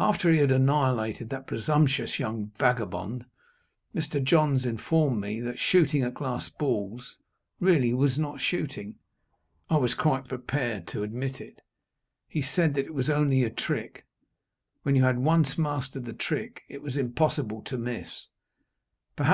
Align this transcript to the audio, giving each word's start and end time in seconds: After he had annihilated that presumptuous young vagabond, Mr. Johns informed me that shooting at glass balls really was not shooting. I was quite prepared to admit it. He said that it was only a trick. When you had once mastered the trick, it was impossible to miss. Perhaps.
After 0.00 0.32
he 0.32 0.38
had 0.38 0.50
annihilated 0.50 1.30
that 1.30 1.46
presumptuous 1.46 2.18
young 2.18 2.50
vagabond, 2.58 3.24
Mr. 3.94 4.20
Johns 4.20 4.66
informed 4.66 5.20
me 5.20 5.40
that 5.42 5.60
shooting 5.60 6.02
at 6.02 6.14
glass 6.14 6.48
balls 6.48 7.18
really 7.60 7.94
was 7.94 8.18
not 8.18 8.40
shooting. 8.40 8.96
I 9.70 9.76
was 9.76 9.94
quite 9.94 10.26
prepared 10.26 10.88
to 10.88 11.04
admit 11.04 11.40
it. 11.40 11.60
He 12.26 12.42
said 12.42 12.74
that 12.74 12.86
it 12.86 12.94
was 12.94 13.08
only 13.08 13.44
a 13.44 13.50
trick. 13.50 14.04
When 14.82 14.96
you 14.96 15.04
had 15.04 15.20
once 15.20 15.56
mastered 15.56 16.04
the 16.04 16.12
trick, 16.14 16.62
it 16.68 16.82
was 16.82 16.96
impossible 16.96 17.62
to 17.62 17.78
miss. 17.78 18.30
Perhaps. 19.14 19.32